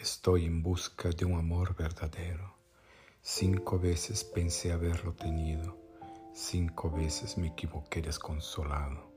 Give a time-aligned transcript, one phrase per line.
[0.00, 2.54] Estoy en busca de un amor verdadero.
[3.20, 5.76] Cinco veces pensé haberlo tenido,
[6.32, 9.10] cinco veces me equivoqué desconsolado.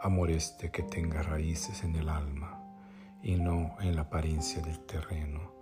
[0.00, 2.62] Amor este que tenga raíces en el alma
[3.20, 5.54] y no en la apariencia del terreno.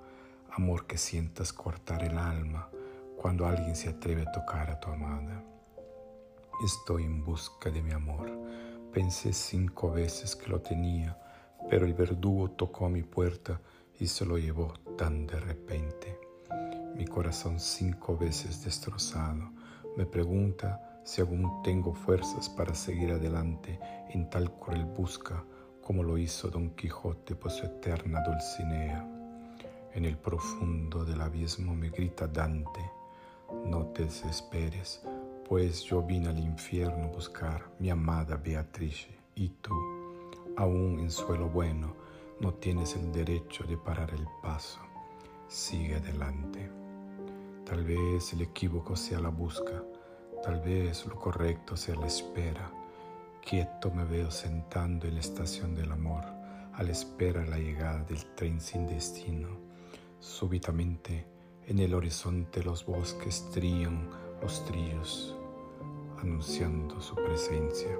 [0.50, 2.68] Amor que sientas cortar el alma
[3.16, 5.42] cuando alguien se atreve a tocar a tu amada.
[6.62, 8.30] Estoy en busca de mi amor.
[8.92, 11.18] Pensé cinco veces que lo tenía,
[11.70, 13.58] pero el verdugo tocó a mi puerta
[14.00, 16.18] y se lo llevó tan de repente.
[16.96, 19.50] Mi corazón cinco veces destrozado
[19.96, 25.44] me pregunta si aún tengo fuerzas para seguir adelante en tal cruel busca
[25.82, 29.06] como lo hizo Don Quijote por su eterna Dulcinea.
[29.92, 32.80] En el profundo del abismo me grita Dante,
[33.66, 35.02] no te desesperes,
[35.48, 39.74] pues yo vine al infierno buscar mi amada Beatriz y tú,
[40.56, 41.96] aún en suelo bueno,
[42.40, 44.80] no tienes el derecho de parar el paso.
[45.46, 46.70] Sigue adelante.
[47.66, 49.84] Tal vez el equívoco sea la busca,
[50.42, 52.70] tal vez lo correcto sea la espera.
[53.44, 56.24] Quieto me veo sentando en la estación del amor,
[56.72, 59.48] a la espera de la llegada del tren sin destino.
[60.18, 61.26] Súbitamente,
[61.66, 64.08] en el horizonte los bosques trían
[64.40, 65.36] los trillos,
[66.18, 67.98] anunciando su presencia.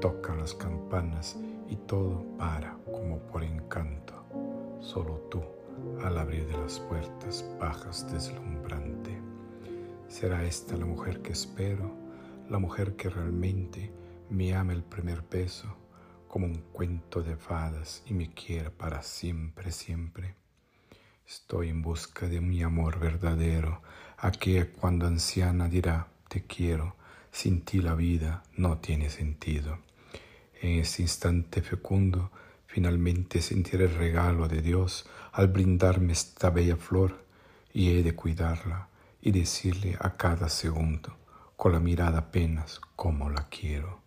[0.00, 1.36] Tocan las campanas
[1.68, 4.14] y todo para como por encanto.
[4.80, 5.42] Solo tú,
[6.02, 9.18] al abrir de las puertas, bajas deslumbrante.
[10.08, 11.92] ¿Será esta la mujer que espero?
[12.48, 13.92] La mujer que realmente
[14.30, 15.68] me ama el primer beso,
[16.28, 20.34] como un cuento de fadas y me quiere para siempre, siempre.
[21.26, 23.82] Estoy en busca de mi amor verdadero,
[24.16, 26.96] aquella cuando anciana dirá, te quiero,
[27.30, 29.78] sin ti la vida no tiene sentido.
[30.60, 32.32] En ese instante fecundo,
[32.66, 37.24] finalmente sentiré el regalo de Dios al brindarme esta bella flor
[37.72, 38.88] y he de cuidarla
[39.20, 41.16] y decirle a cada segundo,
[41.56, 44.00] con la mirada apenas, como la quiero.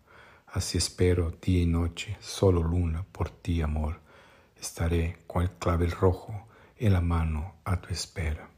[0.46, 4.00] Así espero día y noche, solo luna, por ti, amor.
[4.60, 6.46] Estaré con el clavel rojo
[6.76, 8.50] en la mano a tu espera.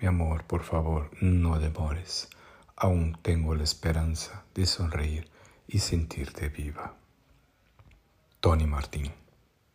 [0.00, 2.28] Mi amor, por favor, no demores.
[2.76, 5.28] Aún tengo la esperanza de sonreír
[5.66, 6.94] y sentirte viva.
[8.40, 9.12] Tony Martín.